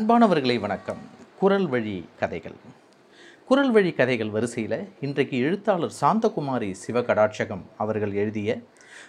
அன்பானவர்களை 0.00 0.60
வணக்கம். 0.60 0.98
குரல் 1.38 1.68
வழி 1.68 2.08
கதைகள். 2.18 2.54
குரல் 3.46 3.70
வழி 3.70 3.92
கதைகள் 3.92 4.30
வரிசையில் 4.30 4.88
இன்றைக்கு 5.00 5.38
எழுத்தாளர் 5.38 5.92
சாந்தகுமாரி 6.00 6.74
சிவகடாட்சகம் 6.86 7.62
அவர்கள் 7.76 8.12
எழுதிய 8.12 8.62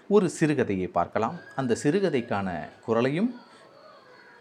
ஒரு 0.07 0.31
சிறுகதையை 0.39 0.87
பார்க்கலாம். 0.87 1.39
அந்த 1.55 1.77
சிறுகதைக்கான 1.83 2.69
குரலையும் 2.85 3.41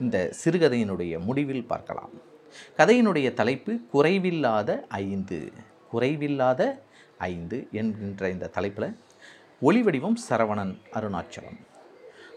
இந்த 0.01 0.33
சிறுகதையினுடைய 0.45 1.19
முடிவில் 1.19 1.67
பார்க்கலாம். 1.67 2.11
கதையினுடைய 2.77 3.35
தலைப்பு 3.35 3.81
குறைவில்லாத 3.93 4.81
ஐந்து 4.89 5.53
குறைவில்லாத 5.93 6.79
ஐந்து 7.19 7.69
என்கின்ற 7.73 8.31
இந்த 8.31 8.47
தலைப்பில் 8.47 8.97
ஒளிவடிவம் 9.63 10.17
சரவணன் 10.29 10.77
அருணாச்சலம். 10.93 11.59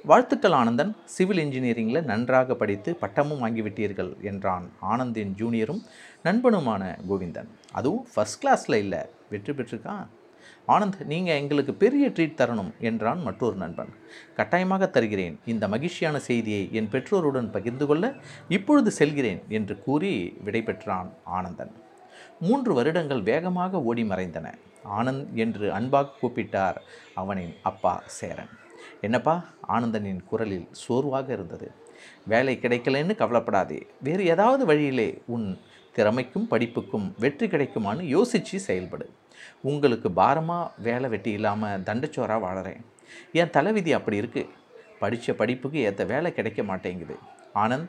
வாழ்த்துக்கள் 0.04 0.52
ஆனந்தன் 0.52 0.96
சிவில் 1.06 1.38
இன்ஜினியரிங்கில் 1.38 2.04
நன்றாக 2.04 2.56
படித்து 2.56 2.96
பட்டமும் 2.96 3.42
வாங்கிவிட்டீர்கள் 3.44 4.12
என்றான் 4.22 4.70
ஆனந்தின் 4.92 5.32
ஜூனியரும் 5.40 5.82
நண்பனுமான 6.24 6.84
கோவிந்தன். 7.10 7.50
அதுவும் 7.72 8.06
ஃபர்ஸ்ட் 8.14 8.40
கிளாஸில் 8.44 8.76
இல்லை 8.76 9.02
வெற்றி 9.30 9.54
பெற்றிருக்கான் 9.54 10.08
ஆனந்த் 10.68 11.00
நீங்கள் 11.06 11.40
எங்களுக்கு 11.42 11.74
பெரிய 11.74 12.10
ட்ரீட் 12.10 12.40
தரணும் 12.42 12.72
என்றான் 12.90 13.22
மற்றொரு 13.22 13.56
நண்பன். 13.56 13.92
கட்டாயமாக 14.38 14.88
தருகிறேன் 14.88 15.40
இந்த 15.46 15.68
மகிழ்ச்சியான 15.68 16.20
செய்தியை 16.20 16.64
என் 16.72 16.90
பெற்றோருடன் 16.90 17.52
பகிர்ந்து 17.52 17.88
கொள்ள 17.88 18.14
இப்பொழுது 18.48 18.92
செல்கிறேன் 18.92 19.42
என்று 19.50 19.78
கூறி 19.80 20.14
விடைபெற்றான் 20.46 21.12
ஆனந்தன். 21.24 21.74
மூன்று 22.40 22.74
வருடங்கள் 22.74 23.22
வேகமாக 23.22 23.82
ஓடி 23.82 24.04
மறைந்தன. 24.04 24.48
ஆனந்த் 25.00 25.30
என்று 25.34 25.74
அன்பாக 25.74 26.18
கூப்பிட்டார் 26.22 26.80
அவனின் 27.14 27.54
அப்பா 27.62 28.04
சேரன். 28.06 28.54
என்னப்பா? 29.02 29.46
ஆனந்தனின் 29.68 30.24
குரலில் 30.26 30.68
சோர்வாக 30.72 31.34
இருந்தது. 31.34 31.72
வேலை 32.28 32.60
கிடைக்கலன்னு 32.62 33.16
கவலைப்படாதே. 33.16 33.88
வேறு 34.04 34.26
ஏதாவது 34.26 34.66
வழியிலே 34.66 35.22
உன் 35.26 35.60
திறமைக்கும் 35.96 36.48
படிப்புக்கும் 36.52 37.14
வெற்றி 37.20 37.48
கிடைக்குமான்னு 37.48 38.02
யோசித்து 38.02 38.60
செயல்படு. 38.68 39.06
உங்களுக்கு 39.62 40.12
பாரமாக 40.12 40.72
வேலை 40.78 41.10
வெட்டி 41.10 41.32
இல்லாமல் 41.32 41.82
தண்டச்சோராக 41.82 42.44
வாழறேன். 42.46 42.82
என் 43.32 43.50
தலைவிதி 43.50 43.94
அப்படி 43.94 44.20
இருக்குது 44.20 44.50
படித்த 45.00 45.34
படிப்புக்கு 45.34 45.80
ஏற்ற 45.80 46.04
வேலை 46.04 46.34
கிடைக்க 46.34 46.64
மாட்டேங்குது. 46.64 47.16
ஆனந்த் 47.56 47.88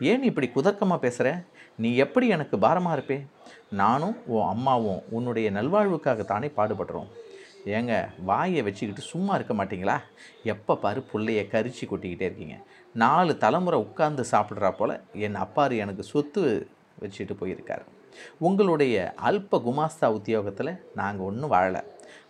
ஏன் 0.00 0.22
இப்படி 0.22 0.50
குதர்க்கமாக 0.54 0.96
பேசுகிற 0.96 1.44
நீ 1.76 1.96
எப்படி 1.96 2.28
எனக்கு 2.28 2.58
பாரமாக 2.58 2.96
இருப்பே? 2.96 3.24
நானும் 3.70 4.16
உன் 4.26 4.48
அம்மாவும் 4.48 5.02
உன்னுடைய 5.10 5.50
நல்வாழ்வுக்காக 5.50 6.24
தானே 6.24 6.50
பாடுபடுறோம். 6.56 7.10
ஏங்க 7.64 8.08
வாயை 8.24 8.62
வச்சுக்கிட்டு 8.62 9.00
சும்மா 9.00 9.34
இருக்க 9.34 9.54
மாட்டீங்களா? 9.54 9.96
எப்போ 10.42 10.76
பாரு 10.76 11.04
பிள்ளைய 11.12 11.42
கரிச்சு 11.52 11.84
கொட்டிக்கிட்டே 11.86 12.28
இருக்கீங்க. 12.28 12.56
நாலு 12.94 13.38
தலைமுறை 13.38 13.80
உட்கார்ந்து 13.80 14.24
சாப்பிட்றா 14.30 14.70
போல் 14.70 15.00
என் 15.12 15.36
அப்பாரு 15.36 15.76
எனக்கு 15.76 16.02
சொத்து 16.02 16.68
வச்சுட்டு 17.00 17.34
போயிருக்காரு. 17.40 17.84
உங்களுடைய 18.38 19.14
அல்ப 19.24 19.60
குமாஸ்தா 19.66 20.06
உத்தியோகத்தில் 20.06 20.80
நாங்கள் 20.94 21.26
ஒன்றும் 21.26 21.50
வாழலை. 21.50 21.82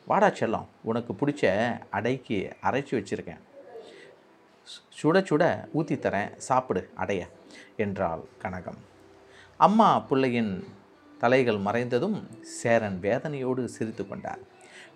வாடா 0.07 0.29
செல்லம் 0.29 0.69
உனக்கு 0.83 1.13
பிடிச்ச 1.13 1.51
அடைக்கு 1.91 2.57
அரைச்சி 2.63 2.95
வச்சுருக்கேன். 2.99 3.43
சுட 5.03 5.19
சுட 5.29 5.69
ஊற்றி 5.73 5.95
தரேன் 5.95 6.37
சாப்பிடு 6.37 6.91
அடைய 6.95 7.29
என்றாள் 7.77 8.23
கனகம். 8.43 8.81
அம்மா 9.57 10.01
பிள்ளையின் 10.01 10.67
தலைகள் 11.23 11.61
மறைந்ததும் 11.67 12.17
சேரன் 12.61 12.97
வேதனையோடு 13.05 13.65
சிரித்து 13.75 14.05
கொண்டார். 14.09 14.43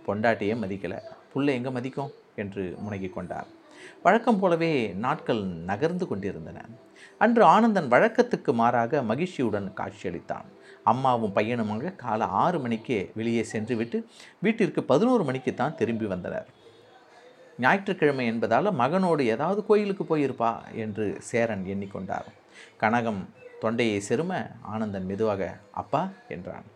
பொண்டாட்டியே 0.07 0.55
மதிக்கலை. 0.63 0.99
புள்ள 1.33 1.49
எங்கே 1.59 1.71
மதிக்கும்? 1.71 2.13
என்று 2.43 2.63
முனகிக் 2.85 3.15
கொண்டார். 3.15 3.49
வழக்கம் 4.03 4.41
போலவே 4.41 4.71
நாட்கள் 5.05 5.43
நகர்ந்து 5.71 6.05
கொண்டிருந்தன. 6.07 6.59
அன்று 7.19 7.43
ஆனந்தன் 7.45 7.89
வழக்கத்துக்கு 7.95 8.53
மாறாக 8.53 9.03
மகிழ்ச்சியுடன் 9.03 9.69
காட்சியளித்தான். 9.81 10.47
அம்மாவும் 10.85 11.35
பையனுமாக 11.37 11.95
காலை 11.97 12.27
ஆறு 12.43 12.59
மணிக்கே 12.59 13.01
வெளியே 13.15 13.43
சென்று 13.53 13.77
விட்டு 13.77 13.99
வீட்டிற்கு 14.41 14.83
பதினோரு 14.83 15.25
மணிக்கு 15.25 15.55
தான் 15.55 15.75
திரும்பி 15.75 16.07
வந்தனர். 16.07 16.49
ஞாயிற்றுக்கிழமை 17.59 18.25
என்பதால் 18.27 18.77
மகனோடு 18.81 19.23
ஏதாவது 19.35 19.61
கோயிலுக்கு 19.67 20.05
போயிருப்பா 20.05 20.53
என்று 20.85 21.07
சேரன் 21.31 21.65
எண்ணிக்கொண்டார் 21.75 22.29
கனகம் 22.83 23.23
தொண்டையை 23.61 24.03
செரும 24.09 24.51
ஆனந்தன் 24.63 25.05
மெதுவாக 25.05 25.57
அப்பா 25.71 26.09
என்றான். 26.29 26.67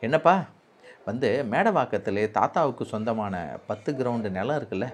என்னப்பா? 0.00 0.44
வந்து 1.04 1.44
மேடவாக்கத்திலே 1.50 2.30
தாத்தாவுக்கு 2.30 2.84
சொந்தமான 2.84 3.58
பத்து 3.66 3.92
கிரவுண்டு 3.92 4.30
நிலம் 4.30 4.58
இருக்குல்ல? 4.58 4.86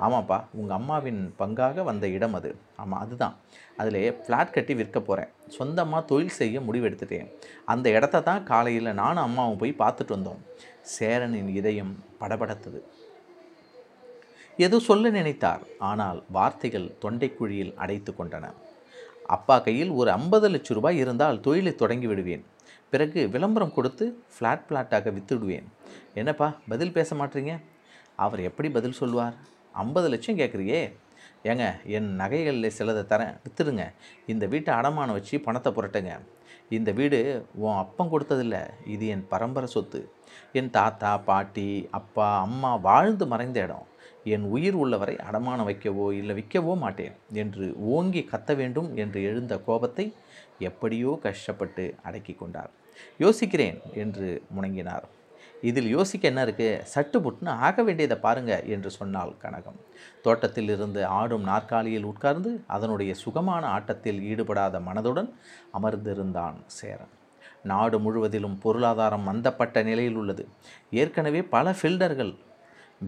ஆமாப்பா 0.00 0.44
உங்கள் 0.52 0.76
அம்மாவின் 0.76 1.34
பங்காக 1.38 1.82
வந்த 1.82 2.08
இடம் 2.08 2.34
அது. 2.34 2.56
ஆமாம் 2.76 3.00
அதுதான். 3.00 3.36
அதில் 3.76 4.20
ஃப்ளாட் 4.26 4.52
கட்டி 4.52 4.74
விற்க 4.74 5.00
போகிறேன் 5.00 5.30
சொந்தமாக 5.48 6.06
தொழில் 6.06 6.38
செய்ய 6.40 6.60
முடிவெடுத்துட்டேன். 6.60 7.28
அந்த 7.64 7.90
இடத்த 7.90 8.20
தான் 8.20 8.42
காலையில் 8.42 8.94
நானும் 8.94 9.22
அம்மாவும் 9.22 9.56
போய் 9.56 9.74
பார்த்துட்டு 9.78 10.16
வந்தோம். 10.16 10.42
சேரனின் 10.98 11.48
இதயம் 11.48 12.04
படபடத்தது. 12.20 12.80
ஏதோ 14.56 14.78
சொல்ல 14.78 15.10
நினைத்தார்? 15.10 15.62
ஆனால் 15.78 16.24
வார்த்தைகள் 16.30 16.94
தொண்டைக்குழியில் 17.02 17.74
அடைத்து 17.74 18.14
கொண்டன. 18.18 18.54
அப்பா 19.26 19.58
கையில் 19.58 19.90
ஒரு 19.90 20.10
ஐம்பது 20.10 20.48
லட்சம் 20.48 20.76
ரூபாய் 20.76 20.96
இருந்தால் 20.96 21.40
தொழிலை 21.40 21.74
தொடங்கி 21.74 22.06
விடுவேன். 22.06 22.44
பிறகு 22.90 23.28
விளம்பரம் 23.28 23.72
கொடுத்து 23.72 24.24
ஃப்ளாட் 24.34 24.64
ஃப்ளாட்டாக 24.68 25.12
விற்று 25.12 25.38
விடுவேன் 25.38 25.68
என்னப்பா 26.14 26.54
பதில் 26.68 26.92
பேச 26.92 27.16
மாட்டீங்க? 27.16 27.60
அவர் 28.16 28.40
எப்படி 28.40 28.70
பதில் 28.70 28.98
சொல்வார் 29.00 29.34
ஐம்பது 29.72 30.08
லட்சம் 30.08 30.38
கேட்குறியே. 30.38 30.92
ஏங்க 31.44 31.82
என் 31.84 32.10
நகைகளில் 32.20 32.74
சிலதை 32.78 33.02
தரேன் 33.12 33.36
விற்றுடுங்க 33.44 33.84
இந்த 34.26 34.46
வீட்டை 34.46 34.74
அடமானம் 34.74 35.18
வச்சு 35.18 35.40
பணத்தை 35.40 35.72
புரட்டுங்க. 35.72 36.12
இந்த 36.68 36.92
வீடு 36.92 37.46
உன் 37.54 37.74
அப்பம் 37.74 38.12
கொடுத்ததில்ல 38.12 38.70
இது 38.86 39.06
என் 39.06 39.28
பரம்பரை 39.28 39.68
சொத்து. 39.68 40.12
என் 40.52 40.70
தாத்தா 40.70 41.18
பாட்டி 41.18 41.88
அப்பா 41.90 42.40
அம்மா 42.40 42.74
வாழ்ந்து 42.76 43.26
மறைந்த 43.26 43.60
இடம். 43.60 43.86
என் 44.24 44.44
உயிர் 44.54 44.74
உள்ளவரை 44.74 45.14
அடமானம் 45.28 45.68
வைக்கவோ 45.68 46.06
இல்லை 46.12 46.34
விற்கவோ 46.38 46.74
மாட்டேன் 46.76 47.14
என்று 47.42 47.66
ஓங்கி 47.94 48.22
கத்த 48.32 48.56
வேண்டும் 48.56 48.96
என்று 48.96 49.22
எழுந்த 49.22 49.54
கோபத்தை 49.58 50.06
எப்படியோ 50.58 51.18
கஷ்டப்பட்டு 51.22 51.84
அடக்கி 52.02 52.34
கொண்டார். 52.34 52.70
யோசிக்கிறேன் 53.18 53.78
என்று 53.94 54.28
முணங்கினார். 54.56 55.06
இதில் 55.68 55.88
யோசிக்க 55.88 56.24
என்ன 56.30 56.44
இருக்குது 56.46 56.80
சட்டு 56.92 57.18
புட்டுன்னு 57.24 57.52
ஆக 57.66 57.82
வேண்டியதை 57.82 58.16
பாருங்க 58.16 58.52
என்று 58.74 58.90
சொன்னால் 58.90 59.32
கனகம். 59.44 59.80
தோட்டத்தில் 60.22 60.70
இருந்து 60.74 61.00
ஆடும் 61.18 61.44
நாற்காலியில் 61.50 62.08
உட்கார்ந்து 62.12 62.52
அதனுடைய 62.66 63.12
சுகமான 63.14 63.66
ஆட்டத்தில் 63.66 64.20
ஈடுபடாத 64.30 64.80
மனதுடன் 64.80 65.30
அமர்ந்திருந்தான் 65.78 66.56
சேரன். 66.78 67.12
நாடு 67.62 67.98
முழுவதிலும் 68.00 68.58
பொருளாதாரம் 68.58 69.26
மந்தப்பட்ட 69.28 69.82
நிலையில் 69.82 70.16
உள்ளது. 70.16 70.46
ஏற்கனவே 70.90 71.42
பல 71.42 71.74
ஃபில்டர்கள் 71.80 72.32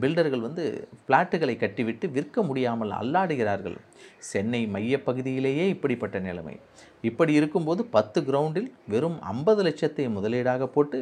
பில்டர்கள் 0.01 0.41
வந்து 0.41 0.65
ஃப்ளாட்டுகளை 1.07 1.55
கட்டிவிட்டு 1.57 2.11
விற்க 2.11 2.43
முடியாமல் 2.43 2.91
அல்லாடுகிறார்கள். 2.91 3.77
சென்னை 4.19 4.61
மையப்பகுதியிலேயே 4.67 5.67
இப்படிப்பட்ட 5.69 6.19
நிலைமை. 6.19 6.57
இப்படி 7.01 7.33
இருக்கும்போது 7.33 7.85
பத்து 7.85 8.21
கிரவுண்டில் 8.21 8.69
வெறும் 8.89 9.19
ஐம்பது 9.23 9.63
லட்சத்தை 9.63 10.07
முதலீடாக 10.17 10.67
போட்டு 10.67 10.99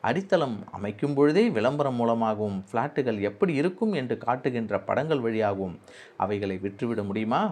அடித்தளம் 0.00 0.58
அமைக்கும் 0.70 1.14
பொழுதே 1.14 1.44
விளம்பரம் 1.50 1.94
மூலமாகவும் 1.94 2.64
ஃப்ளாட்டுகள் 2.70 3.20
எப்படி 3.20 3.54
இருக்கும் 3.54 3.92
என்று 3.92 4.18
காட்டுகின்ற 4.18 4.80
படங்கள் 4.80 5.20
வழியாகவும் 5.20 5.78
அவைகளை 6.16 6.58
விற்றுவிட 6.62 7.02
முடியுமா? 7.02 7.42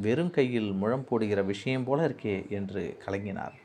வெறும் 0.00 0.30
கையில் 0.30 0.72
முழம் 0.72 1.04
போடுகிற 1.04 1.42
விஷயம் 1.42 1.84
போல 1.84 2.08
இருக்கே 2.08 2.48
என்று 2.48 2.82
கலங்கினார். 3.06 3.56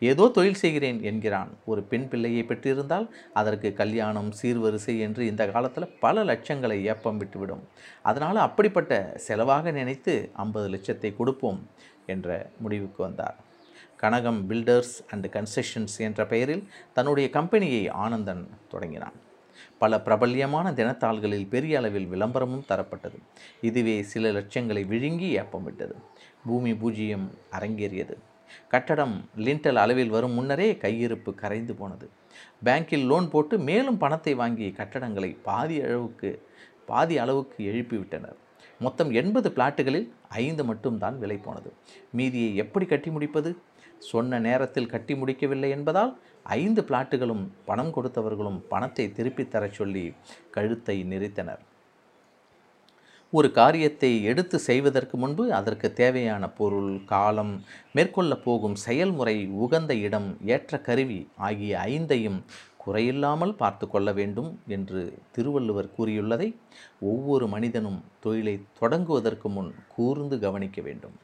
ஏதோ 0.00 0.28
தொழில் 0.28 0.60
செய்கிறேன் 0.62 1.02
என்கிறான். 1.02 1.50
ஒரு 1.64 1.82
பெண் 1.82 2.08
பிள்ளையை 2.08 2.42
பெற்றிருந்தால் 2.48 3.06
அதற்கு 3.32 3.72
கல்யாணம் 3.72 4.30
சீர்வரிசை 4.42 4.98
என்று 4.98 5.26
இந்த 5.26 5.46
காலத்தில் 5.48 5.94
பல 6.00 6.24
லட்சங்களை 6.24 6.82
ஏப்பம் 6.82 7.20
விட்டுவிடும். 7.20 7.62
அதனால் 8.02 8.36
அப்படிப்பட்ட 8.36 9.20
செலவாக 9.28 9.72
நினைத்து 9.72 10.30
ஐம்பது 10.32 10.68
லட்சத்தை 10.68 11.16
கொடுப்போம் 11.16 11.68
என்ற 12.06 12.50
முடிவுக்கு 12.58 13.02
வந்தார். 13.02 13.36
கனகம் 14.02 14.38
பில்டர்ஸ் 14.48 14.94
அண்ட் 15.10 15.26
கன்ஸ்ட்ரக்ஷன்ஸ் 15.26 15.98
என்ற 15.98 16.26
பெயரில் 16.26 16.68
தன்னுடைய 16.92 17.30
கம்பெனியை 17.30 17.88
ஆனந்தன் 17.88 18.48
தொடங்கினான். 18.68 19.18
பல 19.78 20.00
பிரபல்யமான 20.00 20.72
தினத்தாள்களில் 20.72 21.48
பெரிய 21.48 21.78
அளவில் 21.78 22.06
விளம்பரமும் 22.06 22.64
தரப்பட்டது. 22.68 23.18
இதுவே 23.60 24.02
சில 24.02 24.30
லட்சங்களை 24.30 24.86
விழுங்கி 24.86 25.28
ஏப்பம் 25.30 25.62
விட்டது. 25.62 25.94
பூமி 26.46 26.74
பூஜ்ஜியம் 26.74 27.30
அரங்கேறியது. 27.58 28.16
கட்டடம் 28.68 29.24
லிண்டல் 29.36 29.76
அளவில் 29.76 30.08
வரும் 30.08 30.32
முன்னரே 30.32 30.72
கையிருப்பு 30.72 31.34
கரைந்து 31.34 31.74
போனது. 31.74 32.10
பேங்கில் 32.64 33.06
லோன் 33.06 33.30
போட்டு 33.30 33.58
மேலும் 33.58 33.98
பணத்தை 33.98 34.34
வாங்கி 34.34 34.74
கட்டடங்களை 34.76 35.36
பாதி 35.42 35.82
அளவுக்கு 35.82 36.30
பாதி 36.86 37.18
அளவுக்கு 37.18 37.58
எழுப்பிவிட்டனர் 37.72 38.38
மொத்தம் 38.78 39.10
எண்பது 39.10 39.48
பிளாட்டுகளில் 39.48 40.08
ஐந்து 40.28 40.64
மட்டும்தான் 40.64 41.18
விலை 41.18 41.36
போனது. 41.36 41.72
மீதியை 42.12 42.56
எப்படி 42.56 42.86
கட்டி 42.86 43.10
முடிப்பது? 43.10 43.50
சொன்ன 43.98 44.38
நேரத்தில் 44.38 44.86
கட்டி 44.86 45.14
முடிக்கவில்லை 45.14 45.70
என்பதால் 45.70 46.12
ஐந்து 46.42 46.82
பிளாட்டுகளும் 46.82 47.42
பணம் 47.64 47.94
கொடுத்தவர்களும் 47.94 48.60
பணத்தை 48.68 49.12
திருப்பித் 49.12 49.50
தரச் 49.50 49.72
சொல்லி 49.72 50.12
கழுத்தை 50.50 51.04
நிறைத்தனர் 51.04 51.60
ஒரு 53.32 53.48
காரியத்தை 53.50 54.10
எடுத்து 54.22 54.56
செய்வதற்கு 54.58 55.16
முன்பு 55.16 55.44
அதற்கு 55.52 55.88
தேவையான 55.92 56.44
பொருள் 56.50 56.94
காலம் 57.04 57.52
மேற்கொள்ள 57.92 58.34
போகும் 58.36 58.74
செயல்முறை 58.86 59.34
உகந்த 59.64 59.92
இடம் 59.96 60.26
ஏற்ற 60.46 60.80
கருவி 60.80 61.18
ஆகிய 61.36 61.78
ஐந்தையும் 61.86 62.40
குறையில்லாமல் 62.86 63.54
பார்த்து 63.56 63.86
கொள்ள 63.88 64.08
வேண்டும் 64.12 64.50
என்று 64.66 65.00
திருவள்ளுவர் 65.32 65.88
கூறியுள்ளதை 65.98 66.48
ஒவ்வொரு 67.00 67.46
மனிதனும் 67.48 68.00
தொழிலை 68.20 68.56
தொடங்குவதற்கு 68.80 69.48
முன் 69.48 69.70
கூர்ந்து 69.96 70.38
கவனிக்க 70.38 70.80
வேண்டும். 70.80 71.16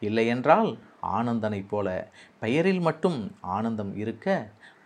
இல்லையென்றால் 0.00 0.70
ஆனந்தனைப் 1.16 1.70
போல 1.70 1.88
பெயரில் 2.38 2.80
மட்டும் 2.80 3.18
ஆனந்தம் 3.56 3.92
இருக்க 3.96 4.28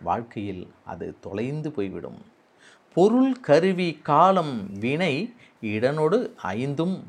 வாழ்க்கையில் 0.01 0.63
அது 0.85 1.07
தொலைந்து 1.21 1.71
போய்விடும். 1.71 2.19
பொருள் 2.97 3.33
கருவி 3.39 3.89
காலம் 4.03 4.55
வினை 4.79 5.13
இடனொடு 5.61 6.35
ஐந்தும். 6.35 7.03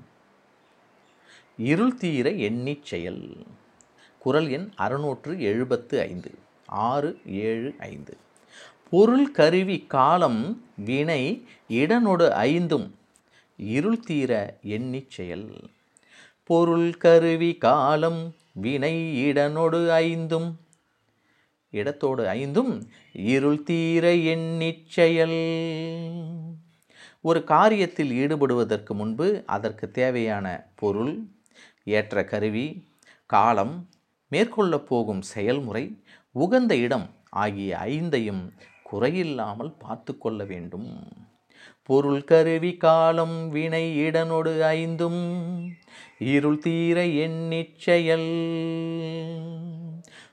இருள் 1.57 1.95
தீர 1.95 2.31
எண்ணிச் 2.31 2.85
செயல். 2.85 3.47
குரல் 4.19 4.49
எண் 4.49 4.71
அறுநூற்று 4.77 5.41
எழுபத்து 5.41 6.01
ஐந்து. 6.01 6.35
ஆறு 6.67 7.21
ஏழு 7.27 7.75
ஐந்து. 7.79 8.17
பொருள் 8.91 9.31
கருவி 9.31 9.85
காலம் 9.89 10.65
வினை 10.77 11.47
இடனொடு 11.69 12.29
ஐந்தும். 12.29 12.95
இருள் 13.57 14.01
தீர 14.01 14.59
எண்ணி 14.63 15.07
செயல். 15.09 15.71
பொருள் 16.45 16.97
கருவி 16.97 17.55
காலம் 17.55 18.35
வினை 18.53 19.25
இடனொடு 19.33 19.89
ஐந்தும். 19.89 20.61
இடத்தோடு 21.71 22.29
ஐந்தும் 22.29 22.89
இருள் 23.13 23.63
தீர 23.63 24.15
எண்ணிச் 24.15 24.89
செயல். 24.89 25.39
ஒரு 27.25 27.41
காரியத்தில் 27.47 28.13
ஈடுபடுவதற்கு 28.13 28.95
முன்பு 28.95 29.43
அதற்கு 29.47 29.91
தேவையான 29.91 30.47
பொருள் 30.75 31.13
ஏற்ற 31.85 32.25
கருவி 32.25 32.67
காலம் 33.27 33.75
மேற்கொள்ளப் 34.33 34.87
போகும் 34.87 35.23
செயல்முறை 35.23 35.85
உகந்த 36.35 36.77
இடம் 36.77 37.07
ஆகிய 37.31 37.79
ஐந்தையும் 37.85 38.43
குறையில்லாமல் 38.93 39.73
பார்த்து 39.79 40.19
கொள்ள 40.19 40.45
வேண்டும். 40.45 40.89
பொருள் 41.83 42.25
கருவி 42.25 42.77
காலம் 42.77 43.49
வினை 43.49 43.85
இடனொடு 44.09 44.61
ஐந்தும் 44.61 45.21
இருள் 46.19 46.59
தீர 46.59 47.07
எண்ணிச்செயல் 47.07 48.31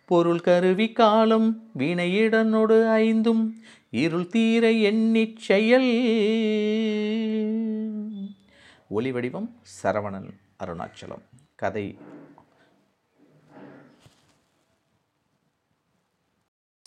பொருள் 0.06 0.40
கருவி 0.40 0.92
காலம் 0.92 1.48
வினையிடனொடு 1.78 2.78
ஐந்தும் 2.88 3.44
இருள் 3.90 4.28
தீர 4.28 4.72
எண்ணிச் 4.72 5.38
செயல். 5.38 5.90
ஒளி 8.90 9.12
வடிவம் 9.12 9.62
சரவணன் 9.84 10.34
அருணாச்சலம். 10.64 11.24
கதை. 11.56 11.98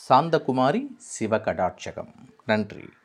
சாந்தகுமாரி 0.08 0.86
சிவகடாட்சகம். 1.20 2.14
நன்றி. 2.44 2.90